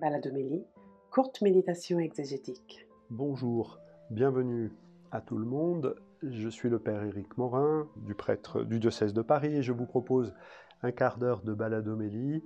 Baladomélie, 0.00 0.64
courte 1.10 1.42
méditation 1.42 1.98
exégétique. 1.98 2.88
Bonjour, 3.10 3.78
bienvenue 4.10 4.72
à 5.12 5.20
tout 5.20 5.36
le 5.36 5.44
monde. 5.44 5.94
Je 6.22 6.48
suis 6.48 6.70
le 6.70 6.78
Père 6.78 7.04
Éric 7.04 7.36
Morin, 7.36 7.86
du 7.96 8.14
prêtre 8.14 8.64
du 8.64 8.80
diocèse 8.80 9.12
de 9.12 9.20
Paris, 9.20 9.56
et 9.56 9.62
je 9.62 9.72
vous 9.72 9.84
propose 9.84 10.32
un 10.82 10.90
quart 10.90 11.18
d'heure 11.18 11.42
de 11.42 11.52
baladomélie, 11.52 12.42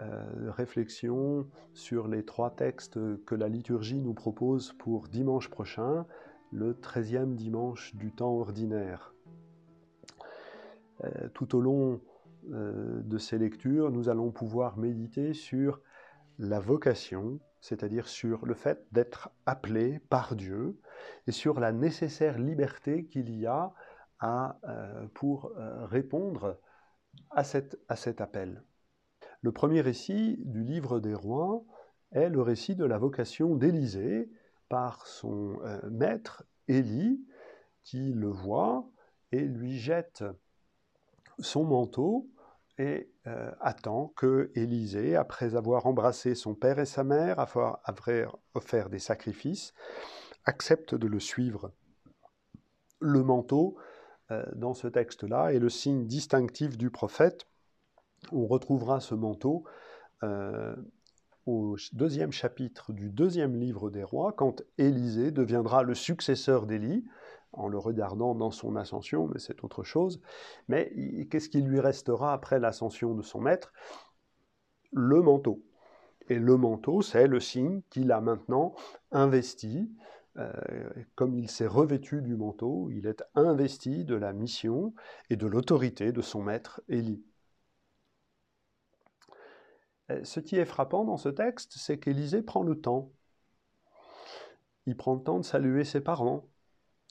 euh, 0.00 0.50
réflexion 0.50 1.46
sur 1.74 2.08
les 2.08 2.24
trois 2.24 2.50
textes 2.50 2.98
que 3.24 3.36
la 3.36 3.48
liturgie 3.48 4.00
nous 4.00 4.14
propose 4.14 4.72
pour 4.72 5.06
dimanche 5.06 5.48
prochain, 5.48 6.06
le 6.50 6.74
13e 6.74 7.36
dimanche 7.36 7.94
du 7.94 8.10
temps 8.10 8.32
ordinaire. 8.32 9.14
Euh, 11.04 11.28
tout 11.34 11.54
au 11.54 11.60
long 11.60 12.00
euh, 12.52 13.00
de 13.04 13.18
ces 13.18 13.38
lectures, 13.38 13.92
nous 13.92 14.08
allons 14.08 14.32
pouvoir 14.32 14.76
méditer 14.76 15.34
sur 15.34 15.80
la 16.38 16.60
vocation, 16.60 17.40
c'est-à-dire 17.60 18.08
sur 18.08 18.46
le 18.46 18.54
fait 18.54 18.86
d'être 18.92 19.30
appelé 19.46 20.00
par 20.10 20.36
Dieu 20.36 20.78
et 21.26 21.32
sur 21.32 21.60
la 21.60 21.72
nécessaire 21.72 22.38
liberté 22.38 23.06
qu'il 23.06 23.30
y 23.36 23.46
a 23.46 23.72
euh, 24.22 25.06
pour 25.14 25.52
euh, 25.56 25.84
répondre 25.86 26.58
à 27.30 27.44
cet 27.44 28.20
appel. 28.20 28.62
Le 29.42 29.52
premier 29.52 29.80
récit 29.80 30.38
du 30.44 30.62
livre 30.62 31.00
des 31.00 31.14
rois 31.14 31.62
est 32.12 32.28
le 32.28 32.42
récit 32.42 32.76
de 32.76 32.84
la 32.84 32.98
vocation 32.98 33.54
d'Élisée 33.56 34.30
par 34.68 35.06
son 35.06 35.58
euh, 35.62 35.80
maître 35.90 36.44
Élie 36.68 37.24
qui 37.84 38.12
le 38.12 38.28
voit 38.28 38.88
et 39.32 39.40
lui 39.40 39.78
jette 39.78 40.24
son 41.38 41.64
manteau 41.64 42.28
et 42.78 43.10
euh, 43.26 43.50
attend 43.60 44.12
que 44.16 44.50
Élisée, 44.54 45.16
après 45.16 45.56
avoir 45.56 45.86
embrassé 45.86 46.34
son 46.34 46.54
père 46.54 46.78
et 46.78 46.86
sa 46.86 47.04
mère, 47.04 47.38
avoir 47.38 47.80
offert 48.54 48.90
des 48.90 48.98
sacrifices, 48.98 49.72
accepte 50.44 50.94
de 50.94 51.06
le 51.06 51.20
suivre. 51.20 51.72
Le 53.00 53.22
manteau, 53.22 53.76
euh, 54.30 54.44
dans 54.54 54.74
ce 54.74 54.88
texte-là, 54.88 55.52
est 55.52 55.58
le 55.58 55.68
signe 55.68 56.06
distinctif 56.06 56.76
du 56.76 56.90
prophète. 56.90 57.46
On 58.32 58.46
retrouvera 58.46 59.00
ce 59.00 59.14
manteau 59.14 59.64
euh, 60.22 60.74
au 61.46 61.76
deuxième 61.92 62.32
chapitre 62.32 62.92
du 62.92 63.08
deuxième 63.08 63.56
livre 63.56 63.90
des 63.90 64.02
rois, 64.02 64.32
quand 64.32 64.62
Élisée 64.78 65.30
deviendra 65.30 65.82
le 65.82 65.94
successeur 65.94 66.66
d'Élie 66.66 67.04
en 67.56 67.68
le 67.68 67.78
regardant 67.78 68.34
dans 68.34 68.50
son 68.50 68.76
ascension, 68.76 69.28
mais 69.28 69.38
c'est 69.38 69.64
autre 69.64 69.82
chose. 69.82 70.20
Mais 70.68 70.92
qu'est-ce 71.30 71.48
qui 71.48 71.62
lui 71.62 71.80
restera 71.80 72.32
après 72.32 72.58
l'ascension 72.58 73.14
de 73.14 73.22
son 73.22 73.40
maître? 73.40 73.72
Le 74.92 75.20
manteau. 75.22 75.62
Et 76.28 76.38
le 76.38 76.56
manteau, 76.56 77.02
c'est 77.02 77.26
le 77.26 77.40
signe 77.40 77.82
qu'il 77.90 78.12
a 78.12 78.20
maintenant 78.20 78.74
investi. 79.12 79.90
Euh, 80.38 80.52
comme 81.14 81.34
il 81.34 81.48
s'est 81.48 81.66
revêtu 81.66 82.20
du 82.20 82.36
manteau, 82.36 82.90
il 82.90 83.06
est 83.06 83.24
investi 83.34 84.04
de 84.04 84.14
la 84.14 84.32
mission 84.32 84.92
et 85.30 85.36
de 85.36 85.46
l'autorité 85.46 86.12
de 86.12 86.20
son 86.20 86.42
maître 86.42 86.82
Élie. 86.88 87.24
Euh, 90.10 90.22
ce 90.24 90.40
qui 90.40 90.56
est 90.56 90.64
frappant 90.66 91.04
dans 91.04 91.16
ce 91.16 91.28
texte, 91.28 91.74
c'est 91.76 91.98
qu'Élisée 91.98 92.42
prend 92.42 92.62
le 92.62 92.80
temps. 92.80 93.10
Il 94.86 94.96
prend 94.96 95.14
le 95.14 95.22
temps 95.22 95.38
de 95.38 95.44
saluer 95.44 95.84
ses 95.84 96.00
parents, 96.00 96.48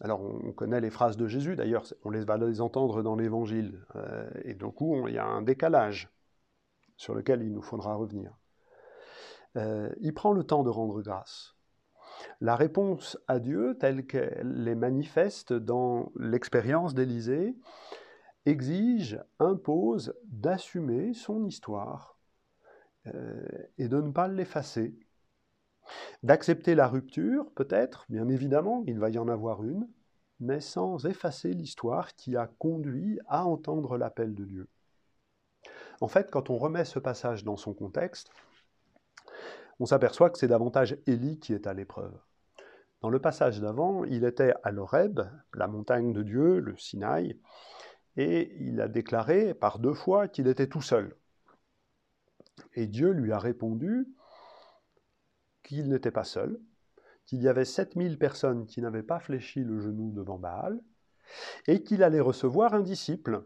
alors 0.01 0.21
on, 0.21 0.51
connaît 0.51 0.81
les 0.81 0.89
phrases 0.89 1.17
de 1.17 1.27
Jésus, 1.27 1.55
d'ailleurs 1.55 1.85
on 2.03 2.09
les 2.09 2.25
va 2.25 2.37
les 2.37 2.61
entendre 2.61 3.01
dans 3.01 3.15
l'Évangile, 3.15 3.85
euh, 3.95 4.29
et 4.43 4.53
donc 4.53 4.77
il 4.81 5.13
y 5.13 5.17
a 5.17 5.25
un 5.25 5.41
décalage 5.41 6.09
sur 6.97 7.15
lequel 7.15 7.41
il 7.41 7.53
nous 7.53 7.61
faudra 7.61 7.95
revenir. 7.95 8.37
Euh, 9.57 9.89
il 10.01 10.13
prend 10.13 10.33
le 10.33 10.43
temps 10.43 10.63
de 10.63 10.69
rendre 10.69 11.01
grâce. 11.01 11.55
La 12.41 12.55
réponse 12.55 13.17
à 13.27 13.39
Dieu, 13.39 13.77
telle 13.79 14.05
qu'elle 14.05 14.67
est 14.67 14.75
manifeste 14.75 15.53
dans 15.53 16.11
l'expérience 16.15 16.93
d'Élisée, 16.93 17.55
exige, 18.45 19.19
impose 19.39 20.13
d'assumer 20.25 21.13
son 21.13 21.45
histoire 21.45 22.17
euh, 23.07 23.47
et 23.77 23.87
de 23.87 24.01
ne 24.01 24.11
pas 24.11 24.27
l'effacer. 24.27 24.97
D'accepter 26.23 26.75
la 26.75 26.87
rupture, 26.87 27.51
peut-être, 27.55 28.05
bien 28.09 28.27
évidemment, 28.29 28.83
il 28.87 28.99
va 28.99 29.09
y 29.09 29.17
en 29.17 29.27
avoir 29.27 29.63
une, 29.63 29.87
mais 30.39 30.59
sans 30.59 31.05
effacer 31.05 31.53
l'histoire 31.53 32.15
qui 32.15 32.35
a 32.35 32.47
conduit 32.59 33.19
à 33.27 33.45
entendre 33.45 33.97
l'appel 33.97 34.33
de 34.35 34.45
Dieu. 34.45 34.67
En 36.01 36.07
fait, 36.07 36.29
quand 36.29 36.49
on 36.49 36.57
remet 36.57 36.85
ce 36.85 36.99
passage 36.99 37.43
dans 37.43 37.57
son 37.57 37.73
contexte, 37.73 38.31
on 39.79 39.85
s'aperçoit 39.85 40.29
que 40.29 40.37
c'est 40.37 40.47
davantage 40.47 40.97
Élie 41.05 41.39
qui 41.39 41.53
est 41.53 41.67
à 41.67 41.73
l'épreuve. 41.73 42.17
Dans 43.01 43.09
le 43.09 43.19
passage 43.19 43.59
d'avant, 43.59 44.03
il 44.03 44.23
était 44.23 44.53
à 44.63 44.71
l'Oreb, 44.71 45.21
la 45.53 45.67
montagne 45.67 46.11
de 46.11 46.23
Dieu, 46.23 46.59
le 46.59 46.75
Sinaï, 46.77 47.39
et 48.17 48.55
il 48.59 48.81
a 48.81 48.87
déclaré 48.87 49.53
par 49.53 49.79
deux 49.79 49.93
fois 49.93 50.27
qu'il 50.27 50.47
était 50.47 50.67
tout 50.67 50.81
seul. 50.81 51.15
Et 52.73 52.87
Dieu 52.87 53.11
lui 53.11 53.31
a 53.31 53.39
répondu 53.39 54.07
qu'il 55.65 55.89
n'était 55.89 56.11
pas 56.11 56.23
seul, 56.23 56.59
qu'il 57.25 57.41
y 57.41 57.47
avait 57.47 57.65
7000 57.65 58.17
personnes 58.17 58.65
qui 58.65 58.81
n'avaient 58.81 59.03
pas 59.03 59.19
fléchi 59.19 59.63
le 59.63 59.79
genou 59.79 60.11
devant 60.11 60.37
Baal, 60.37 60.79
et 61.67 61.83
qu'il 61.83 62.03
allait 62.03 62.21
recevoir 62.21 62.73
un 62.73 62.81
disciple, 62.81 63.43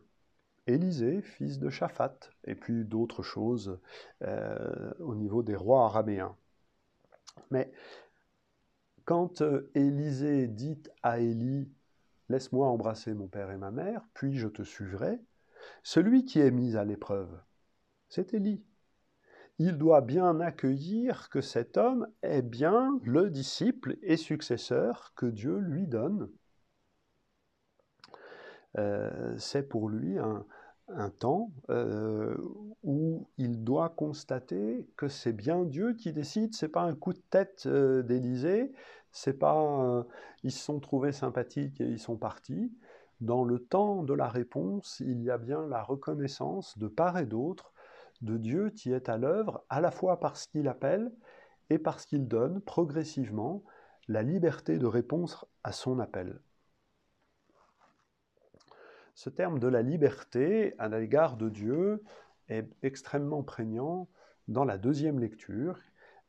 Élisée, 0.68 1.22
fils 1.22 1.58
de 1.58 1.70
Shaphat, 1.70 2.20
et 2.44 2.54
puis 2.54 2.86
d'autres 2.86 3.24
choses 3.24 3.80
euh, 4.22 4.92
au 5.00 5.16
niveau 5.16 5.42
des 5.42 5.56
rois 5.56 5.86
araméens. 5.86 6.36
Mais 7.50 7.72
quand 9.06 9.42
euh, 9.42 9.72
Élisée 9.74 10.48
dit 10.48 10.84
à 11.02 11.20
Élie, 11.20 11.72
Laisse-moi 12.30 12.68
embrasser 12.68 13.16
mon 13.16 13.28
père 13.28 13.50
et 13.50 13.58
ma 13.58 13.72
mère, 13.72 14.04
puis 14.14 14.38
je 14.38 14.48
te 14.48 14.62
suivrai, 14.62 15.20
celui 15.82 16.26
qui 16.26 16.40
est 16.40 16.52
mis 16.52 16.76
à 16.76 16.86
l'épreuve, 16.86 17.42
c'est 18.08 18.36
Élie 18.36 18.64
il 19.60 19.78
doit 19.78 20.02
bien 20.02 20.40
accueillir 20.40 21.30
que 21.30 21.42
cet 21.42 21.76
homme 21.78 22.08
est 22.24 22.42
bien 22.42 23.00
le 23.04 23.30
disciple 23.30 23.98
et 24.02 24.16
successeur 24.16 25.12
que 25.16 25.26
Dieu 25.26 25.58
lui 25.58 25.86
donne. 25.86 26.30
Euh, 28.78 29.36
c'est 29.38 29.64
pour 29.64 29.90
lui 29.90 30.18
un, 30.18 30.46
temps 31.20 31.52
euh, 31.70 32.36
où 32.84 33.28
il 33.38 33.64
doit 33.64 33.90
constater 33.90 34.88
que 34.96 35.08
c'est 35.08 35.34
bien 35.34 35.66
Dieu 35.66 35.94
qui 35.94 36.14
décide, 36.14 36.56
c'est 36.56 36.70
pas 36.70 36.82
un 36.82 36.96
coup 36.96 37.14
de 37.14 37.22
tête 37.30 37.66
euh, 37.68 38.02
d'Élysée, 38.02 38.72
c'est 39.12 39.38
pas 39.38 40.06
ils 40.44 40.52
se 40.52 40.64
sont 40.64 40.80
trouvés 40.80 41.12
sympathiques 41.12 41.82
et 41.82 41.86
ils 41.86 42.00
sont 42.00 42.18
partis. 42.18 42.72
Dans 43.22 43.44
le 43.44 43.60
temps 43.60 44.04
de 44.04 44.14
la 44.14 44.30
réponse, 44.30 45.02
il 45.02 45.22
y 45.22 45.30
a 45.30 45.38
bien 45.38 45.68
la 45.68 45.84
reconnaissance 45.84 46.78
de 46.78 46.88
part 46.88 47.18
et 47.18 47.26
d'autre 47.26 47.74
de 48.22 48.38
Dieu 48.38 48.70
qui 48.70 48.92
est 48.92 49.10
à 49.10 49.18
l'œuvre, 49.18 49.64
à 49.70 49.82
la 49.82 49.92
fois 49.92 50.20
parce 50.20 50.48
qu'il 50.48 50.68
appelle 50.68 51.12
et 51.70 51.78
parce 51.78 52.06
qu'il 52.06 52.28
donne 52.28 52.62
progressivement 52.62 53.64
la 54.08 54.24
liberté 54.24 54.78
de 54.78 54.88
réponse 54.88 55.46
à 55.64 55.72
son 55.72 56.00
appel. 56.00 56.42
Ce 59.14 59.30
terme 59.30 59.60
de 59.60 59.68
la 59.68 59.82
liberté 59.82 60.74
à 60.80 60.88
l'égard 60.88 61.38
de 61.38 61.50
Dieu 61.50 62.04
est 62.48 62.68
extrêmement 62.84 63.44
prégnant 63.44 64.08
dans 64.48 64.66
la 64.66 64.78
deuxième 64.78 65.20
lecture, 65.20 65.78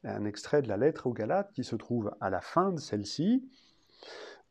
un 0.05 0.25
extrait 0.25 0.61
de 0.62 0.69
la 0.69 0.77
lettre 0.77 1.06
aux 1.06 1.12
Galates 1.12 1.53
qui 1.53 1.65
se 1.65 1.77
trouve 1.77 2.15
à 2.21 2.31
la 2.31 2.41
fin 2.41 2.73
de 2.73 2.81
celle-ci, 2.81 3.49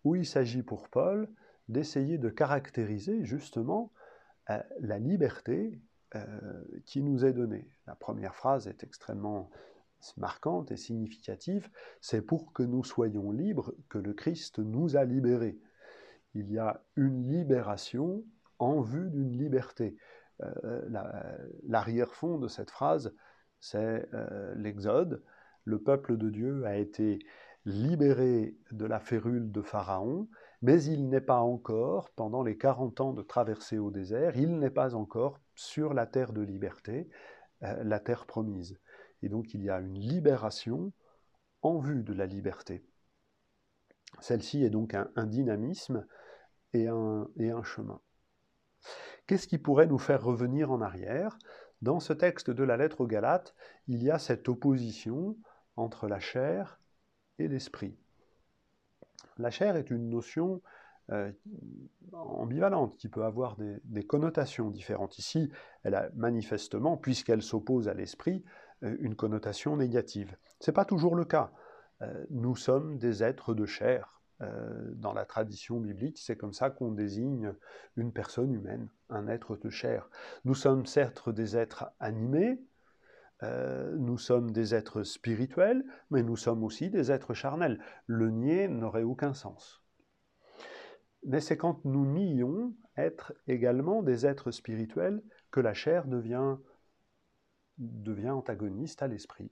où 0.03 0.15
il 0.15 0.25
s'agit 0.25 0.63
pour 0.63 0.89
Paul 0.89 1.29
d'essayer 1.67 2.17
de 2.17 2.29
caractériser 2.29 3.23
justement 3.25 3.91
euh, 4.49 4.59
la 4.79 4.97
liberté 4.97 5.79
qui 6.85 7.01
nous 7.01 7.23
est 7.25 7.33
donné. 7.33 7.69
La 7.85 7.95
première 7.95 8.35
phrase 8.35 8.67
est 8.67 8.83
extrêmement 8.83 9.49
marquante 10.17 10.71
et 10.71 10.77
significative, 10.77 11.69
c'est 12.01 12.21
pour 12.21 12.53
que 12.53 12.63
nous 12.63 12.83
soyons 12.83 13.31
libres 13.31 13.73
que 13.89 13.97
le 13.97 14.13
Christ 14.13 14.59
nous 14.59 14.95
a 14.95 15.03
libérés. 15.03 15.59
Il 16.33 16.51
y 16.51 16.57
a 16.57 16.83
une 16.95 17.27
libération 17.27 18.23
en 18.59 18.81
vue 18.81 19.09
d'une 19.09 19.37
liberté. 19.37 19.97
Euh, 20.41 20.81
l'arrière-fond 21.67 22.37
de 22.37 22.47
cette 22.47 22.71
phrase, 22.71 23.13
c'est 23.59 24.07
euh, 24.13 24.53
l'Exode. 24.55 25.23
Le 25.65 25.79
peuple 25.79 26.17
de 26.17 26.29
Dieu 26.29 26.65
a 26.65 26.77
été 26.77 27.19
libéré 27.65 28.55
de 28.71 28.85
la 28.85 28.99
férule 28.99 29.51
de 29.51 29.61
Pharaon, 29.61 30.27
mais 30.61 30.83
il 30.83 31.07
n'est 31.09 31.21
pas 31.21 31.39
encore, 31.39 32.09
pendant 32.11 32.43
les 32.43 32.57
40 32.57 32.99
ans 33.01 33.13
de 33.13 33.21
traversée 33.21 33.77
au 33.77 33.91
désert, 33.91 34.35
il 34.35 34.57
n'est 34.57 34.69
pas 34.69 34.95
encore 34.95 35.39
sur 35.55 35.93
la 35.93 36.05
terre 36.05 36.33
de 36.33 36.41
liberté, 36.41 37.09
euh, 37.63 37.83
la 37.83 37.99
terre 37.99 38.25
promise. 38.25 38.77
Et 39.21 39.29
donc 39.29 39.53
il 39.53 39.63
y 39.63 39.69
a 39.69 39.79
une 39.79 39.97
libération 39.97 40.91
en 41.61 41.79
vue 41.79 42.03
de 42.03 42.13
la 42.13 42.25
liberté. 42.25 42.83
Celle-ci 44.19 44.63
est 44.63 44.69
donc 44.69 44.93
un, 44.93 45.25
dynamisme 45.25 46.05
et 46.73 46.87
un, 46.87 47.27
et 47.37 47.51
un 47.51 47.63
chemin. 47.63 48.01
Qu'est-ce 49.27 49.47
qui 49.47 49.57
pourrait 49.57 49.87
nous 49.87 49.99
faire 49.99 50.23
revenir 50.23 50.71
en 50.71 50.81
arrière? 50.81 51.37
Dans 51.81 51.99
ce 51.99 52.11
texte 52.11 52.49
de 52.49 52.63
la 52.63 52.75
lettre 52.75 53.01
aux 53.01 53.07
Galates, 53.07 53.55
il 53.87 54.03
y 54.03 54.11
a 54.11 54.19
cette 54.19 54.49
opposition 54.49 55.37
entre 55.75 56.07
la 56.07 56.19
chair 56.19 56.79
et 57.37 57.47
l'esprit. 57.47 57.97
La 59.37 59.51
chair 59.51 59.75
est 59.75 59.89
une 59.89 60.09
notion 60.09 60.61
euh, 61.11 61.31
ambivalente 62.13 62.95
qui 62.97 63.07
peut 63.07 63.23
avoir 63.23 63.57
des, 63.83 64.03
connotations 64.03 64.69
différentes. 64.69 65.17
Ici, 65.17 65.49
elle 65.83 65.95
a 65.95 66.09
manifestement, 66.15 66.97
puisqu'elle 66.97 67.41
s'oppose 67.41 67.87
à 67.87 67.93
l'esprit, 67.95 68.43
euh, 68.83 68.95
une 68.99 69.15
connotation 69.15 69.75
négative. 69.75 70.37
Ce 70.59 70.69
n'est 70.69 70.75
pas 70.75 70.85
toujours 70.85 71.15
le 71.15 71.25
cas. 71.25 71.51
Euh, 72.01 72.25
nous 72.29 72.55
sommes 72.55 72.97
des 72.97 73.23
êtres 73.23 73.53
de 73.53 73.65
chair. 73.65 74.15
dans 74.95 75.11
la 75.11 75.25
tradition 75.25 75.81
biblique, 75.81 76.17
c'est 76.17 76.37
comme 76.37 76.53
ça 76.53 76.69
qu'on 76.69 76.93
désigne 76.93 77.53
une 77.97 78.13
personne 78.13 78.53
humaine, 78.53 78.87
un 79.09 79.27
être 79.27 79.57
de 79.57 79.69
chair. 79.69 80.09
Nous 80.45 80.55
sommes 80.55 80.85
certes 80.85 81.29
des 81.29 81.57
êtres 81.57 81.91
animés, 81.99 82.57
nous 83.41 84.17
sommes 84.17 84.51
des 84.51 84.75
êtres 84.75 85.03
spirituels, 85.03 85.85
mais 86.09 86.23
nous 86.23 86.35
sommes 86.35 86.63
aussi 86.63 86.89
des 86.89 87.11
êtres 87.11 87.33
charnels. 87.33 87.79
Le 88.05 88.29
nier 88.29 88.67
n'aurait 88.67 89.03
aucun 89.03 89.33
sens 89.33 89.81
mais 91.25 91.41
c'est 91.41 91.57
quand 91.57 91.83
nous 91.85 92.05
nions 92.05 92.75
être 92.97 93.33
également 93.47 94.03
des 94.03 94.25
êtres 94.25 94.51
spirituels 94.51 95.21
que 95.51 95.59
la 95.59 95.73
chair 95.73 96.07
devient, 96.07 96.57
devient 97.77 98.29
antagoniste 98.29 99.01
à 99.01 99.07
l'esprit. 99.07 99.51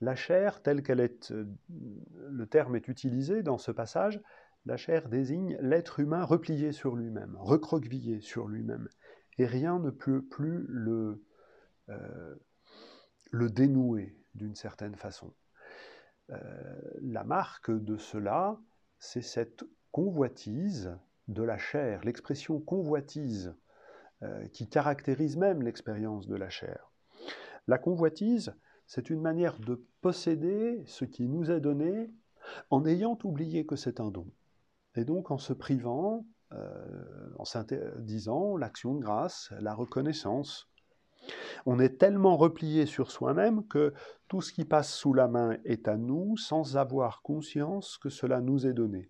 La 0.00 0.14
chair, 0.14 0.62
telle 0.62 0.82
qu'elle 0.82 1.00
est, 1.00 1.32
euh, 1.32 1.46
le 1.70 2.46
terme 2.46 2.76
est 2.76 2.88
utilisé 2.88 3.42
dans 3.42 3.58
ce 3.58 3.70
passage, 3.70 4.20
la 4.66 4.76
chair 4.76 5.08
désigne 5.08 5.56
l'être 5.60 5.98
humain 5.98 6.24
replié 6.24 6.72
sur 6.72 6.94
lui-même, 6.94 7.36
recroquevillé 7.40 8.20
sur 8.20 8.46
lui-même, 8.46 8.88
et 9.38 9.46
rien 9.46 9.78
ne 9.78 9.90
peut 9.90 10.22
plus 10.22 10.66
le, 10.68 11.24
euh, 11.88 12.34
le 13.32 13.50
dénouer 13.50 14.16
d'une 14.34 14.54
certaine 14.54 14.94
façon. 14.94 15.32
Euh, 16.30 16.38
la 17.00 17.24
marque 17.24 17.70
de 17.70 17.96
cela, 17.96 18.60
c'est 18.98 19.22
cette 19.22 19.64
convoitise 19.90 20.96
de 21.28 21.42
la 21.42 21.58
chair, 21.58 22.04
l'expression 22.04 22.60
convoitise 22.60 23.54
euh, 24.22 24.46
qui 24.48 24.68
caractérise 24.68 25.36
même 25.36 25.62
l'expérience 25.62 26.28
de 26.28 26.36
la 26.36 26.50
chair. 26.50 26.92
La 27.66 27.78
convoitise, 27.78 28.54
c'est 28.86 29.10
une 29.10 29.20
manière 29.20 29.58
de 29.58 29.84
posséder 30.00 30.82
ce 30.86 31.04
qui 31.04 31.28
nous 31.28 31.50
est 31.50 31.60
donné 31.60 32.12
en 32.70 32.84
ayant 32.84 33.18
oublié 33.24 33.66
que 33.66 33.76
c'est 33.76 34.00
un 34.00 34.10
don. 34.10 34.26
Et 34.94 35.04
donc 35.04 35.30
en 35.30 35.38
se 35.38 35.52
privant, 35.52 36.26
euh, 36.52 37.30
en 37.38 37.44
s'interdisant 37.44 38.56
l'action 38.56 38.94
de 38.94 39.00
grâce, 39.00 39.52
la 39.60 39.74
reconnaissance. 39.74 40.68
On 41.66 41.78
est 41.78 41.98
tellement 41.98 42.36
replié 42.36 42.86
sur 42.86 43.10
soi-même 43.10 43.66
que 43.66 43.92
tout 44.28 44.40
ce 44.40 44.52
qui 44.52 44.64
passe 44.64 44.92
sous 44.92 45.14
la 45.14 45.28
main 45.28 45.56
est 45.64 45.88
à 45.88 45.96
nous 45.96 46.36
sans 46.36 46.76
avoir 46.76 47.22
conscience 47.22 47.98
que 47.98 48.08
cela 48.08 48.40
nous 48.40 48.66
est 48.66 48.74
donné 48.74 49.08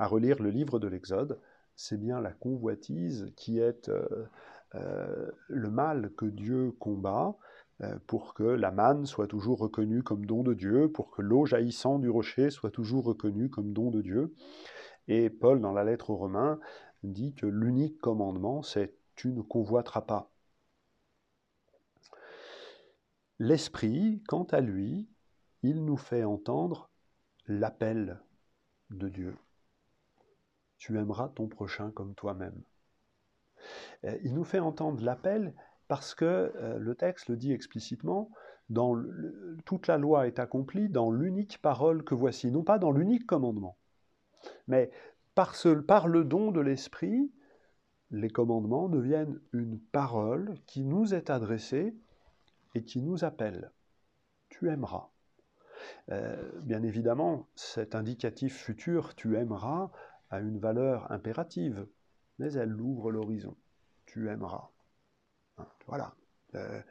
à 0.00 0.06
relire 0.06 0.42
le 0.42 0.48
livre 0.48 0.78
de 0.78 0.88
l'Exode, 0.88 1.38
c'est 1.76 1.98
bien 1.98 2.22
la 2.22 2.32
convoitise 2.32 3.30
qui 3.36 3.58
est 3.58 3.90
euh, 3.90 4.26
euh, 4.74 5.30
le 5.48 5.70
mal 5.70 6.10
que 6.16 6.24
Dieu 6.24 6.72
combat 6.78 7.36
euh, 7.82 7.98
pour 8.06 8.32
que 8.32 8.42
la 8.42 8.70
manne 8.70 9.04
soit 9.04 9.26
toujours 9.26 9.58
reconnue 9.58 10.02
comme 10.02 10.24
don 10.24 10.42
de 10.42 10.54
Dieu, 10.54 10.90
pour 10.90 11.10
que 11.10 11.20
l'eau 11.20 11.44
jaillissant 11.44 11.98
du 11.98 12.08
rocher 12.08 12.48
soit 12.48 12.70
toujours 12.70 13.04
reconnue 13.04 13.50
comme 13.50 13.74
don 13.74 13.90
de 13.90 14.00
Dieu. 14.00 14.34
Et 15.06 15.28
Paul, 15.28 15.60
dans 15.60 15.72
la 15.72 15.84
lettre 15.84 16.08
aux 16.08 16.16
Romains, 16.16 16.58
dit 17.02 17.34
que 17.34 17.46
l'unique 17.46 17.98
commandement, 17.98 18.62
c'est 18.62 18.94
tu 19.16 19.32
ne 19.32 19.42
convoiteras 19.42 20.00
pas. 20.00 20.30
L'Esprit, 23.40 24.22
quant 24.28 24.44
à 24.44 24.60
lui, 24.60 25.08
il 25.64 25.84
nous 25.84 25.96
fait 25.96 26.22
entendre 26.22 26.90
l'appel 27.48 28.20
de 28.90 29.08
Dieu 29.08 29.36
tu 30.80 30.98
aimeras 30.98 31.28
ton 31.28 31.46
prochain 31.46 31.92
comme 31.92 32.14
toi-même. 32.14 32.58
Euh, 34.04 34.18
il 34.24 34.34
nous 34.34 34.44
fait 34.44 34.58
entendre 34.58 35.04
l'appel 35.04 35.54
parce 35.86 36.14
que 36.14 36.24
euh, 36.24 36.78
le 36.78 36.94
texte 36.94 37.28
le 37.28 37.36
dit 37.36 37.52
explicitement, 37.52 38.30
dans 38.70 38.96
toute 39.66 39.88
la 39.88 39.98
loi 39.98 40.26
est 40.26 40.38
accomplie 40.38 40.88
dans 40.88 41.10
l'unique 41.10 41.60
parole 41.60 42.02
que 42.02 42.14
voici, 42.14 42.50
non 42.50 42.62
pas 42.62 42.78
dans 42.78 42.92
l'unique 42.92 43.26
commandement, 43.26 43.76
mais 44.68 44.90
par, 45.34 45.54
par 45.86 46.08
le 46.08 46.24
don 46.24 46.50
de 46.50 46.60
l'Esprit, 46.60 47.30
les 48.10 48.30
commandements 48.30 48.88
deviennent 48.88 49.38
une 49.52 49.78
parole 49.78 50.54
qui 50.66 50.84
nous 50.84 51.14
est 51.14 51.30
adressée 51.30 51.94
et 52.74 52.84
qui 52.84 53.02
nous 53.02 53.24
appelle. 53.24 53.72
Tu 54.48 54.68
aimeras. 54.68 55.10
Euh, 56.10 56.50
bien 56.62 56.82
évidemment, 56.82 57.48
cet 57.54 57.94
indicatif 57.94 58.56
futur, 58.56 59.14
tu 59.14 59.36
aimeras, 59.36 59.90
a 60.30 60.40
une 60.40 60.58
valeur 60.58 61.10
impérative, 61.10 61.86
mais 62.38 62.52
elle 62.52 62.80
ouvre 62.80 63.10
l'horizon. 63.10 63.56
Tu 64.06 64.28
aimeras. 64.28 64.70
Hein, 65.58 65.66
voilà. 65.86 66.14
Euh, 66.54 66.82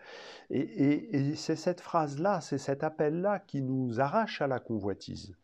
et, 0.50 1.36
c'est 1.36 1.56
cette 1.56 1.82
phrase-là, 1.82 2.42
c'est 2.42 2.58
cet 2.58 2.84
appel-là 2.84 3.40
qui 3.40 3.62
nous 3.62 4.00
arrache 4.00 4.42
à 4.42 4.48
la 4.48 4.60
convoitise. 4.60 5.36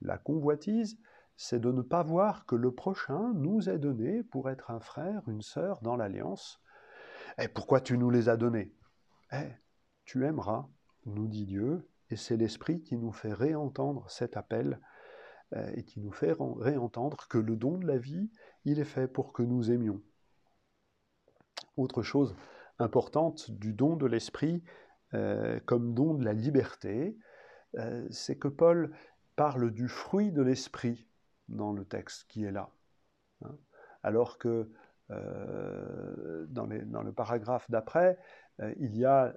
La 0.00 0.18
convoitise, 0.18 0.98
c'est 1.36 1.60
de 1.60 1.72
ne 1.72 1.82
pas 1.82 2.02
voir 2.02 2.46
que 2.46 2.54
le 2.54 2.72
prochain 2.72 3.32
nous 3.34 3.68
est 3.68 3.78
donné 3.78 4.22
pour 4.22 4.48
être 4.50 4.70
un 4.70 4.80
frère, 4.80 5.22
une 5.28 5.42
sœur 5.42 5.80
dans 5.82 5.96
l'alliance. 5.96 6.62
Et 7.38 7.48
pourquoi 7.48 7.80
tu 7.80 7.98
nous 7.98 8.10
les 8.10 8.28
as 8.28 8.36
donnés? 8.36 8.72
Eh, 9.32 9.50
tu 10.04 10.26
aimeras, 10.26 10.68
nous 11.06 11.26
dit 11.26 11.46
Dieu, 11.46 11.88
et 12.10 12.16
c'est 12.16 12.36
l'Esprit 12.36 12.82
qui 12.82 12.96
nous 12.96 13.12
fait 13.12 13.32
réentendre 13.32 14.08
cet 14.10 14.36
appel 14.36 14.78
euh, 15.54 15.70
et 15.74 15.84
qui 15.84 16.00
nous 16.00 16.12
fait 16.12 16.34
réentendre 16.38 17.26
que 17.28 17.38
le 17.38 17.56
don 17.56 17.76
de 17.76 17.86
la 17.86 17.98
vie, 17.98 18.30
il 18.64 18.78
est 18.78 18.84
fait 18.84 19.08
pour 19.08 19.32
que 19.32 19.42
nous 19.42 19.70
aimions. 19.70 20.00
Autre 21.76 22.02
chose 22.02 22.34
importante 22.78 23.50
du 23.50 23.74
don 23.74 23.96
de 23.96 24.06
l'esprit 24.06 24.62
euh, 25.12 25.60
comme 25.66 25.92
don 25.92 26.14
de 26.14 26.24
la 26.24 26.32
liberté, 26.32 27.18
euh, 27.78 28.06
c'est 28.10 28.38
que 28.38 28.48
Paul 28.48 28.94
parle 29.36 29.70
du 29.70 29.88
fruit 29.88 30.32
de 30.32 30.42
l'esprit 30.42 31.06
dans 31.48 31.72
le 31.72 31.84
texte 31.84 32.24
qui 32.28 32.44
est 32.44 32.52
là. 32.52 32.70
Hein. 33.44 33.56
alors 34.02 34.38
que 34.38 34.70
dans, 35.10 36.66
dans, 36.66 37.02
le 37.02 37.12
paragraphe 37.12 37.70
d'après, 37.70 38.18
il 38.78 38.96
y 38.96 39.04
a 39.04 39.34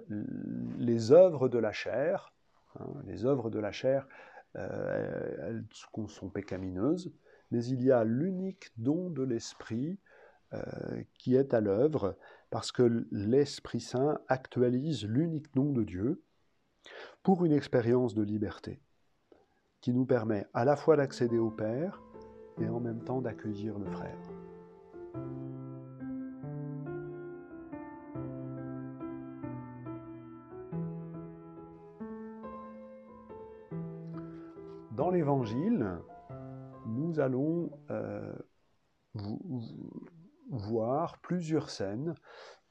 les 0.78 1.12
œuvres 1.12 1.48
de 1.48 1.58
la 1.58 1.72
chair, 1.72 2.32
hein, 2.78 2.86
les 3.06 3.24
œuvres 3.24 3.50
de 3.50 3.58
la 3.58 3.72
chair 3.72 4.06
euh, 4.56 5.36
elles 5.48 5.64
sont 6.08 6.30
pécamineuses, 6.30 7.12
mais 7.50 7.64
il 7.64 7.82
y 7.82 7.92
a 7.92 8.04
l'unique 8.04 8.70
don 8.76 9.10
de 9.10 9.22
l'Esprit 9.22 9.98
euh, 10.54 10.62
qui 11.18 11.36
est 11.36 11.54
à 11.54 11.60
l'œuvre, 11.60 12.16
parce 12.50 12.72
que 12.72 13.06
l'Esprit 13.10 13.80
Saint 13.80 14.18
actualise 14.28 15.04
l'unique 15.04 15.52
don 15.54 15.72
de 15.72 15.82
Dieu 15.82 16.22
pour 17.22 17.44
une 17.44 17.52
expérience 17.52 18.14
de 18.14 18.22
liberté, 18.22 18.80
qui 19.80 19.92
nous 19.92 20.06
permet 20.06 20.46
à 20.54 20.64
la 20.64 20.76
fois 20.76 20.96
d'accéder 20.96 21.38
au 21.38 21.50
Père 21.50 22.00
et 22.60 22.68
en 22.68 22.80
même 22.80 23.02
temps 23.02 23.20
d'accueillir 23.20 23.78
le 23.78 23.90
frère. 23.90 24.35
Dans 34.96 35.10
l'Évangile, 35.10 35.98
nous 36.86 37.20
allons 37.20 37.70
euh, 37.90 38.32
voir 40.48 41.18
plusieurs 41.18 41.68
scènes 41.68 42.14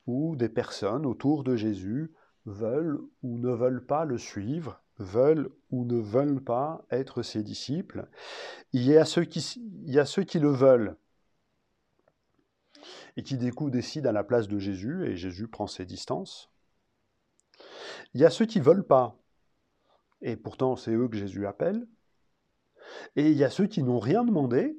où 0.07 0.35
des 0.35 0.49
personnes 0.49 1.05
autour 1.05 1.43
de 1.43 1.55
Jésus 1.55 2.15
veulent 2.47 2.99
ou 3.21 3.37
ne 3.37 3.51
veulent 3.51 3.85
pas 3.85 4.05
le 4.05 4.17
suivre, 4.17 4.81
veulent 4.97 5.51
ou 5.69 5.85
ne 5.85 5.99
veulent 5.99 6.43
pas 6.43 6.83
être 6.89 7.21
ses 7.21 7.43
disciples. 7.43 8.09
Il 8.73 8.81
y 8.81 8.97
a 8.97 9.05
ceux 9.05 9.23
qui, 9.23 9.59
le 10.39 10.49
veulent 10.49 10.97
et 13.17 13.21
qui 13.21 13.37
du 13.37 13.53
coup 13.53 13.69
décident 13.69 14.09
à 14.09 14.13
la 14.13 14.23
place 14.23 14.47
de 14.47 14.57
Jésus, 14.57 15.05
et 15.05 15.15
Jésus 15.15 15.47
prend 15.47 15.67
ses 15.67 15.85
distances. 15.85 16.49
Il 18.15 18.21
y 18.21 18.25
a 18.25 18.31
ceux 18.31 18.47
qui 18.47 18.57
ne 18.57 18.65
veulent 18.65 18.87
pas, 18.87 19.15
et 20.23 20.35
pourtant 20.35 20.75
c'est 20.75 20.95
eux 20.95 21.07
que 21.07 21.17
Jésus 21.17 21.45
appelle. 21.45 21.85
Et 23.15 23.29
il 23.29 23.37
y 23.37 23.43
a 23.43 23.49
ceux 23.49 23.67
qui 23.67 23.83
n'ont 23.83 23.99
rien 23.99 24.23
demandé, 24.23 24.77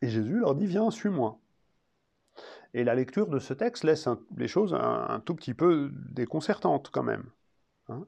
et 0.00 0.08
Jésus 0.08 0.38
leur 0.38 0.54
dit, 0.54 0.66
viens, 0.66 0.90
suis-moi. 0.90 1.38
Et 2.74 2.84
la 2.84 2.94
lecture 2.94 3.28
de 3.28 3.38
ce 3.38 3.54
texte 3.54 3.84
laisse 3.84 4.08
les 4.36 4.48
choses 4.48 4.74
un, 4.74 5.20
tout 5.24 5.34
petit 5.34 5.54
peu 5.54 5.90
déconcertantes 6.10 6.90
quand 6.90 7.02
même. 7.02 7.24
Hein. 7.88 8.06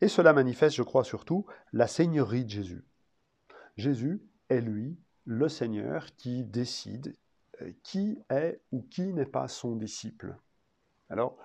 et 0.00 0.08
cela 0.08 0.32
manifeste, 0.32 0.76
je 0.76 0.82
crois 0.82 1.04
surtout, 1.04 1.44
la 1.74 1.86
seigneurie 1.86 2.44
de 2.44 2.50
Jésus. 2.50 2.84
Jésus 3.76 4.22
est 4.48 4.62
lui 4.62 4.96
le 5.26 5.48
Seigneur 5.48 6.06
qui 6.16 6.42
décide 6.42 7.14
euh, 7.62 7.70
qui 7.82 8.18
est 8.30 8.60
ou 8.72 8.82
qui 8.82 9.12
n'est 9.12 9.26
pas 9.26 9.46
son 9.46 9.76
disciple. 9.76 10.36
Alors, 11.10 11.36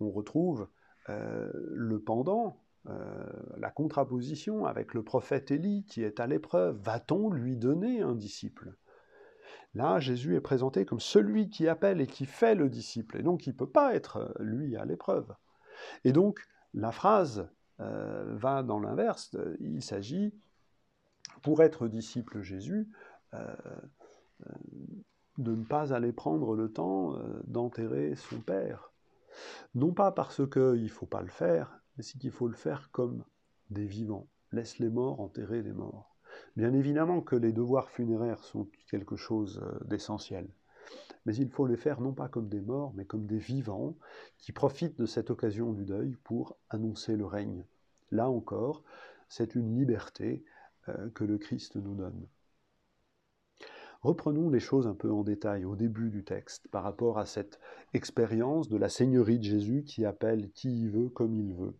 on 0.00 0.10
retrouve 0.10 0.68
euh, 1.08 1.50
le 1.54 1.98
pendant 1.98 2.56
euh, 2.90 3.24
la 3.56 3.70
contraposition 3.70 4.66
avec 4.66 4.92
le 4.92 5.02
prophète 5.02 5.50
Élie 5.50 5.84
qui 5.86 6.02
est 6.02 6.20
à 6.20 6.26
l'épreuve. 6.26 6.76
Va-t-on 6.82 7.30
lui 7.30 7.56
donner 7.56 8.02
un 8.02 8.14
disciple? 8.14 8.76
Là, 9.74 10.00
Jésus 10.00 10.36
est 10.36 10.40
présenté 10.40 10.84
comme 10.84 11.00
celui 11.00 11.48
qui 11.48 11.66
appelle 11.66 12.00
et 12.00 12.06
qui 12.06 12.26
fait 12.26 12.54
le 12.54 12.68
disciple, 12.68 13.16
et 13.16 13.22
donc 13.22 13.46
il 13.46 13.50
ne 13.50 13.56
peut 13.56 13.70
pas 13.70 13.94
être, 13.94 14.18
euh, 14.18 14.32
lui, 14.40 14.76
à 14.76 14.84
l'épreuve. 14.84 15.34
Et 16.04 16.12
donc, 16.12 16.46
la 16.74 16.92
phrase 16.92 17.48
euh, 17.80 18.34
va 18.36 18.62
dans 18.62 18.78
l'inverse, 18.78 19.34
il 19.60 19.82
s'agit, 19.82 20.34
pour 21.42 21.62
être 21.62 21.88
disciple 21.88 22.42
Jésus, 22.42 22.88
de 25.38 25.56
ne 25.56 25.64
pas 25.64 25.92
aller 25.92 26.12
prendre 26.12 26.54
le 26.54 26.72
temps 26.72 27.18
d'enterrer 27.46 28.14
son 28.14 28.40
Père. 28.40 28.92
Non 29.74 29.92
pas 29.92 30.12
parce 30.12 30.48
qu'il 30.48 30.84
ne 30.84 30.88
faut 30.88 31.06
pas 31.06 31.22
le 31.22 31.30
faire, 31.30 31.83
mais 31.96 32.02
c'est 32.02 32.18
qu'il 32.18 32.30
faut 32.30 32.48
le 32.48 32.54
faire 32.54 32.90
comme 32.92 33.24
des 33.70 33.86
vivants. 33.86 34.26
Laisse 34.52 34.78
les 34.78 34.90
morts 34.90 35.20
enterrer 35.20 35.62
les 35.62 35.72
morts. 35.72 36.16
Bien 36.56 36.72
évidemment 36.72 37.20
que 37.20 37.36
les 37.36 37.52
devoirs 37.52 37.90
funéraires 37.90 38.44
sont 38.44 38.68
quelque 38.90 39.16
chose 39.16 39.60
euh, 39.62 39.84
d'essentiel, 39.84 40.48
mais 41.26 41.34
il 41.36 41.48
faut 41.48 41.66
les 41.66 41.76
faire 41.76 42.00
non 42.00 42.12
pas 42.12 42.28
comme 42.28 42.48
des 42.48 42.60
morts, 42.60 42.92
mais 42.94 43.04
comme 43.04 43.26
des 43.26 43.38
vivants 43.38 43.96
qui 44.38 44.52
profitent 44.52 44.98
de 44.98 45.06
cette 45.06 45.30
occasion 45.30 45.72
du 45.72 45.84
deuil 45.84 46.16
pour 46.24 46.56
annoncer 46.70 47.16
le 47.16 47.24
règne. 47.24 47.64
Là 48.10 48.28
encore, 48.28 48.82
c'est 49.28 49.54
une 49.54 49.76
liberté 49.76 50.44
euh, 50.88 51.10
que 51.10 51.24
le 51.24 51.38
Christ 51.38 51.76
nous 51.76 51.94
donne. 51.94 52.26
Reprenons 54.02 54.50
les 54.50 54.60
choses 54.60 54.86
un 54.86 54.94
peu 54.94 55.10
en 55.10 55.24
détail 55.24 55.64
au 55.64 55.76
début 55.76 56.10
du 56.10 56.24
texte 56.24 56.68
par 56.68 56.82
rapport 56.82 57.18
à 57.18 57.24
cette 57.24 57.58
expérience 57.94 58.68
de 58.68 58.76
la 58.76 58.90
Seigneurie 58.90 59.38
de 59.38 59.44
Jésus 59.44 59.82
qui 59.82 60.04
appelle 60.04 60.50
qui 60.50 60.82
il 60.82 60.90
veut 60.90 61.08
comme 61.08 61.34
il 61.34 61.54
veut. 61.54 61.74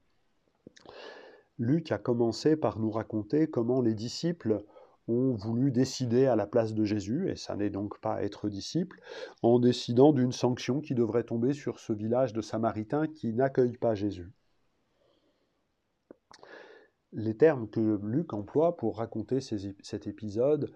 Luc 1.58 1.92
a 1.92 1.98
commencé 1.98 2.56
par 2.56 2.78
nous 2.78 2.90
raconter 2.90 3.46
comment 3.46 3.80
les 3.80 3.94
disciples 3.94 4.64
ont 5.06 5.34
voulu 5.34 5.70
décider 5.70 6.26
à 6.26 6.34
la 6.34 6.46
place 6.46 6.74
de 6.74 6.84
Jésus, 6.84 7.30
et 7.30 7.36
ça 7.36 7.56
n'est 7.56 7.70
donc 7.70 8.00
pas 8.00 8.22
être 8.22 8.48
disciple, 8.48 9.00
en 9.42 9.58
décidant 9.58 10.12
d'une 10.12 10.32
sanction 10.32 10.80
qui 10.80 10.94
devrait 10.94 11.24
tomber 11.24 11.52
sur 11.52 11.78
ce 11.78 11.92
village 11.92 12.32
de 12.32 12.40
Samaritains 12.40 13.06
qui 13.06 13.32
n'accueille 13.32 13.76
pas 13.76 13.94
Jésus. 13.94 14.30
Les 17.12 17.36
termes 17.36 17.68
que 17.68 18.00
Luc 18.02 18.32
emploie 18.32 18.76
pour 18.76 18.98
raconter 18.98 19.38
cet 19.40 20.06
épisode 20.08 20.72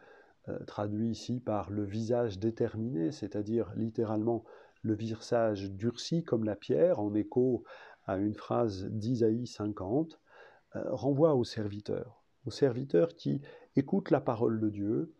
euh, 0.48 0.58
traduit 0.66 1.10
ici 1.10 1.40
par 1.40 1.70
le 1.70 1.84
visage 1.84 2.38
déterminé, 2.38 3.10
c'est-à-dire 3.10 3.72
littéralement 3.74 4.44
le 4.82 4.94
visage 4.94 5.72
durci 5.72 6.22
comme 6.22 6.44
la 6.44 6.54
pierre, 6.54 7.00
en 7.00 7.12
écho 7.14 7.64
à 8.08 8.16
une 8.16 8.34
phrase 8.34 8.86
d'Isaïe 8.86 9.46
50, 9.46 10.18
euh, 10.74 10.82
renvoie 10.90 11.34
au 11.34 11.44
serviteur, 11.44 12.24
au 12.46 12.50
serviteur 12.50 13.14
qui 13.14 13.42
écoute 13.76 14.10
la 14.10 14.20
parole 14.20 14.58
de 14.60 14.70
Dieu, 14.70 15.14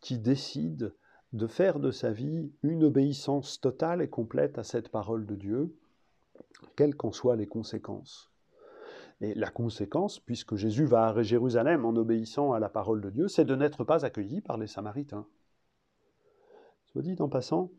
qui 0.00 0.18
décide 0.18 0.94
de 1.34 1.46
faire 1.46 1.78
de 1.78 1.90
sa 1.90 2.10
vie 2.10 2.50
une 2.62 2.84
obéissance 2.84 3.60
totale 3.60 4.02
et 4.02 4.08
complète 4.08 4.58
à 4.58 4.64
cette 4.64 4.88
parole 4.88 5.26
de 5.26 5.36
Dieu, 5.36 5.76
quelles 6.74 6.96
qu'en 6.96 7.12
soient 7.12 7.36
les 7.36 7.46
conséquences. 7.46 8.30
Et 9.20 9.34
la 9.34 9.50
conséquence, 9.50 10.18
puisque 10.18 10.56
Jésus 10.56 10.86
va 10.86 11.08
à 11.08 11.22
Jérusalem 11.22 11.84
en 11.84 11.94
obéissant 11.94 12.52
à 12.52 12.58
la 12.58 12.68
parole 12.68 13.02
de 13.02 13.10
Dieu, 13.10 13.28
c'est 13.28 13.44
de 13.44 13.54
n'être 13.54 13.84
pas 13.84 14.04
accueilli 14.04 14.40
par 14.40 14.56
les 14.56 14.66
Samaritains. 14.66 15.26
Soit 16.86 17.02
dit 17.02 17.16
en 17.20 17.28
passant, 17.28 17.70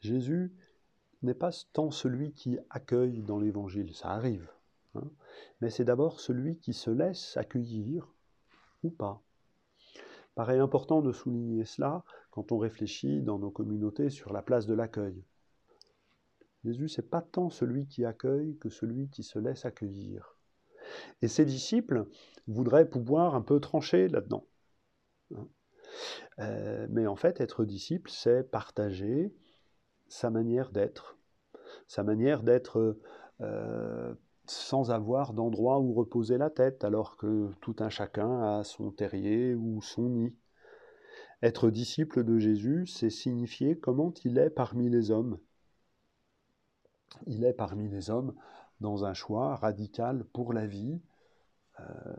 Jésus 0.00 0.52
n'est 1.22 1.34
pas 1.34 1.50
tant 1.72 1.90
celui 1.90 2.32
qui 2.32 2.58
accueille 2.70 3.22
dans 3.22 3.38
l'Évangile, 3.38 3.94
ça 3.94 4.10
arrive, 4.10 4.50
hein, 4.94 5.10
mais 5.60 5.70
c'est 5.70 5.84
d'abord 5.84 6.20
celui 6.20 6.58
qui 6.58 6.72
se 6.72 6.90
laisse 6.90 7.36
accueillir 7.36 8.12
ou 8.82 8.90
pas. 8.90 9.22
Paraît 10.34 10.58
important 10.58 11.02
de 11.02 11.12
souligner 11.12 11.64
cela 11.64 12.04
quand 12.30 12.52
on 12.52 12.58
réfléchit 12.58 13.20
dans 13.22 13.38
nos 13.38 13.50
communautés 13.50 14.10
sur 14.10 14.32
la 14.32 14.42
place 14.42 14.66
de 14.66 14.74
l'accueil. 14.74 15.22
Jésus, 16.64 16.88
c'est 16.88 17.10
pas 17.10 17.22
tant 17.22 17.50
celui 17.50 17.86
qui 17.86 18.04
accueille 18.04 18.56
que 18.58 18.70
celui 18.70 19.08
qui 19.08 19.22
se 19.22 19.38
laisse 19.38 19.64
accueillir. 19.64 20.36
Et 21.20 21.28
ses 21.28 21.44
disciples 21.44 22.06
voudraient 22.46 22.88
pouvoir 22.88 23.34
un 23.34 23.42
peu 23.42 23.60
trancher 23.60 24.08
là-dedans. 24.08 24.46
Hein. 25.34 25.48
Euh, 26.38 26.86
mais 26.90 27.06
en 27.06 27.16
fait, 27.16 27.40
être 27.40 27.64
disciple, 27.64 28.10
c'est 28.10 28.50
partager 28.50 29.34
sa 30.12 30.28
manière 30.28 30.70
d'être, 30.70 31.16
sa 31.88 32.02
manière 32.02 32.42
d'être 32.42 32.98
euh, 33.40 34.14
sans 34.46 34.90
avoir 34.90 35.32
d'endroit 35.32 35.80
où 35.80 35.94
reposer 35.94 36.36
la 36.36 36.50
tête, 36.50 36.84
alors 36.84 37.16
que 37.16 37.50
tout 37.62 37.76
un 37.78 37.88
chacun 37.88 38.58
a 38.58 38.62
son 38.62 38.90
terrier 38.90 39.54
ou 39.54 39.80
son 39.80 40.10
nid. 40.10 40.36
Être 41.42 41.70
disciple 41.70 42.24
de 42.24 42.38
Jésus, 42.38 42.86
c'est 42.86 43.08
signifier 43.08 43.78
comment 43.78 44.12
il 44.24 44.36
est 44.36 44.50
parmi 44.50 44.90
les 44.90 45.10
hommes, 45.10 45.38
il 47.26 47.44
est 47.44 47.54
parmi 47.54 47.88
les 47.88 48.10
hommes 48.10 48.34
dans 48.80 49.06
un 49.06 49.14
choix 49.14 49.56
radical 49.56 50.24
pour 50.34 50.52
la 50.52 50.66
vie, 50.66 51.00
euh, 51.80 52.16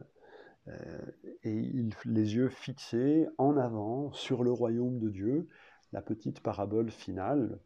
euh, 0.67 1.11
et 1.43 1.71
les 2.05 2.35
yeux 2.35 2.49
fixés 2.49 3.27
en 3.37 3.55
avant 3.55 4.11
sur 4.13 4.43
le 4.43 4.51
royaume 4.51 4.97
de 4.97 5.09
Dieu. 5.09 5.47
La 5.91 6.01
petite 6.01 6.39
parabole 6.39 6.89
finale, 6.89 7.59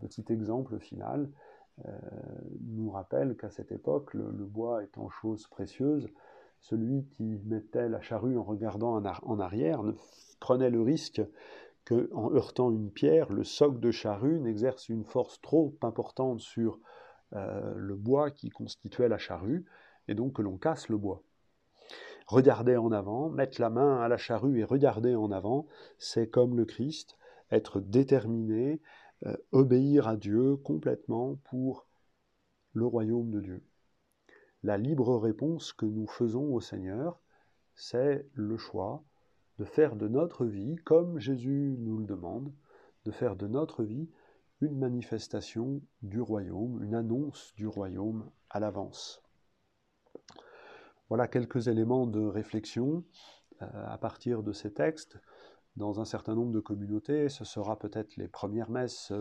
petit 0.00 0.24
exemple 0.30 0.78
final, 0.78 1.30
euh, 1.84 1.90
nous 2.62 2.90
rappelle 2.90 3.36
qu'à 3.36 3.50
cette 3.50 3.72
époque, 3.72 4.14
le, 4.14 4.30
bois 4.44 4.82
étant 4.82 5.10
chose 5.10 5.46
précieuse, 5.48 6.08
celui 6.60 7.04
qui 7.04 7.38
mettait 7.44 7.88
la 7.88 8.00
charrue 8.00 8.38
en 8.38 8.42
regardant 8.42 9.02
en, 9.22 9.40
arrière 9.40 9.82
ne 9.82 9.92
prenait 10.40 10.70
le 10.70 10.80
risque 10.80 11.20
qu'en 11.84 12.32
heurtant 12.32 12.70
une 12.70 12.90
pierre, 12.90 13.30
le 13.30 13.44
soc 13.44 13.78
de 13.78 13.90
charrue 13.90 14.40
n'exerce 14.40 14.88
une 14.88 15.04
force 15.04 15.40
trop 15.40 15.76
importante 15.82 16.40
sur 16.40 16.80
euh, 17.34 17.74
le 17.76 17.94
bois 17.94 18.30
qui 18.30 18.48
constituait 18.48 19.08
la 19.08 19.18
charrue, 19.18 19.66
et 20.08 20.14
donc 20.14 20.34
que 20.34 20.42
l'on 20.42 20.56
casse 20.56 20.88
le 20.88 20.96
bois. 20.96 21.22
Regarder 22.26 22.76
en 22.76 22.90
avant, 22.90 23.28
mettre 23.28 23.60
la 23.60 23.70
main 23.70 24.00
à 24.00 24.08
la 24.08 24.16
charrue 24.16 24.58
et 24.58 24.64
regarder 24.64 25.14
en 25.14 25.30
avant, 25.30 25.66
c'est 25.98 26.28
comme 26.28 26.56
le 26.56 26.64
Christ, 26.64 27.16
être 27.52 27.80
déterminé, 27.80 28.80
euh, 29.24 29.36
obéir 29.52 30.08
à 30.08 30.16
Dieu 30.16 30.56
complètement 30.56 31.36
pour 31.44 31.86
le 32.72 32.84
royaume 32.84 33.30
de 33.30 33.40
Dieu. 33.40 33.62
La 34.62 34.76
libre 34.76 35.16
réponse 35.16 35.72
que 35.72 35.86
nous 35.86 36.06
faisons 36.06 36.52
au 36.52 36.60
Seigneur, 36.60 37.18
c'est 37.74 38.26
le 38.34 38.58
choix 38.58 39.02
de 39.58 39.64
faire 39.64 39.96
de 39.96 40.08
notre 40.08 40.44
vie, 40.44 40.76
comme 40.84 41.18
Jésus 41.18 41.76
nous 41.78 41.98
le 41.98 42.04
demande, 42.04 42.52
de 43.04 43.10
faire 43.10 43.36
de 43.36 43.46
notre 43.46 43.84
vie 43.84 44.08
une 44.60 44.78
manifestation 44.78 45.80
du 46.02 46.20
royaume, 46.20 46.82
une 46.82 46.94
annonce 46.94 47.54
du 47.56 47.66
royaume 47.66 48.30
à 48.50 48.60
l'avance. 48.60 49.22
Voilà 51.08 51.28
quelques 51.28 51.68
éléments 51.68 52.06
de 52.06 52.20
réflexion 52.20 53.04
euh, 53.62 53.66
à 53.86 53.98
partir 53.98 54.42
de 54.42 54.52
ces 54.52 54.72
textes. 54.72 55.18
Dans 55.76 56.00
un 56.00 56.06
certain 56.06 56.34
nombre 56.34 56.52
de 56.52 56.60
communautés, 56.60 57.28
ce 57.28 57.44
sera 57.44 57.78
peut-être 57.78 58.16
les 58.16 58.28
premières 58.28 58.70
messes 58.70 59.12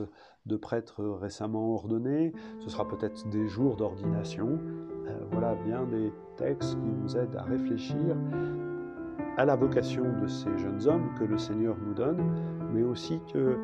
de 0.45 0.55
prêtres 0.55 1.03
récemment 1.03 1.73
ordonnés, 1.73 2.31
ce 2.59 2.69
sera 2.69 2.87
peut-être 2.87 3.27
des 3.27 3.47
jours 3.47 3.75
d'ordination. 3.75 4.59
Euh, 5.07 5.19
voilà 5.31 5.55
bien 5.55 5.83
des 5.85 6.13
textes 6.37 6.79
qui 6.81 6.89
nous 6.89 7.17
aident 7.17 7.35
à 7.35 7.43
réfléchir 7.43 8.15
à 9.37 9.43
la 9.43 9.57
vocation 9.57 10.03
de 10.21 10.27
ces 10.27 10.57
jeunes 10.57 10.87
hommes 10.87 11.13
que 11.19 11.25
le 11.25 11.37
Seigneur 11.37 11.75
nous 11.85 11.93
donne, 11.93 12.23
mais 12.73 12.83
aussi 12.83 13.19
que 13.33 13.57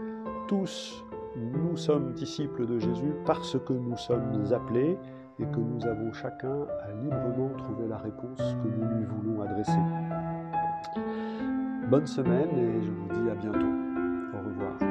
tous 0.50 1.06
nous 1.38 1.78
sommes 1.78 2.12
disciples 2.12 2.66
de 2.66 2.78
Jésus 2.78 3.14
parce 3.26 3.58
que 3.58 3.72
nous 3.72 3.96
sommes 3.96 4.52
appelés 4.52 4.98
et 5.40 5.46
que 5.46 5.60
nous 5.60 5.86
avons 5.86 6.12
chacun 6.12 6.66
à 6.84 6.92
librement 7.02 7.50
trouver 7.58 7.88
la 7.88 7.98
réponse 7.98 8.38
que 8.38 8.68
nous 8.68 8.98
lui 8.98 9.06
voulons 9.06 9.42
adresser. 9.42 9.80
Bonne 11.92 12.08
semaine 12.08 12.58
et 12.58 12.86
je 12.86 12.90
vous 12.90 13.22
dis 13.22 13.30
à 13.30 13.36
bientôt. 13.36 13.68
Au 14.34 14.48
revoir. 14.48 14.91